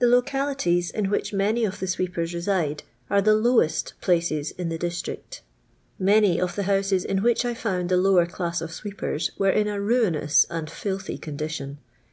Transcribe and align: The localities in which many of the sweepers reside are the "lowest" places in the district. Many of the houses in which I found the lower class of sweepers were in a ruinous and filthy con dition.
The 0.00 0.08
localities 0.08 0.90
in 0.90 1.08
which 1.10 1.32
many 1.32 1.64
of 1.64 1.78
the 1.78 1.86
sweepers 1.86 2.34
reside 2.34 2.82
are 3.08 3.22
the 3.22 3.36
"lowest" 3.36 3.94
places 4.00 4.50
in 4.50 4.68
the 4.68 4.78
district. 4.78 5.42
Many 5.96 6.40
of 6.40 6.56
the 6.56 6.64
houses 6.64 7.04
in 7.04 7.22
which 7.22 7.44
I 7.44 7.54
found 7.54 7.88
the 7.88 7.96
lower 7.96 8.26
class 8.26 8.60
of 8.60 8.72
sweepers 8.72 9.30
were 9.38 9.50
in 9.50 9.68
a 9.68 9.80
ruinous 9.80 10.44
and 10.50 10.68
filthy 10.68 11.18
con 11.18 11.36
dition. 11.36 11.76